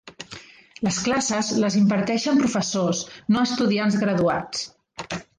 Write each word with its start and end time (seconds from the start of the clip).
Les 0.85 0.95
classes 1.07 1.49
les 1.63 1.75
imparteixen 1.81 2.41
professors, 2.43 3.01
no 3.35 3.43
estudiants 3.49 3.99
graduats. 4.05 4.65